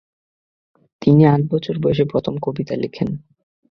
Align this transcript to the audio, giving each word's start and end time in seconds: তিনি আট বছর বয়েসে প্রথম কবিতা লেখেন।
তিনি 1.01 1.21
আট 1.25 1.41
বছর 1.51 1.75
বয়েসে 1.83 2.05
প্রথম 2.05 2.33
কবিতা 2.41 2.75
লেখেন। 2.75 3.09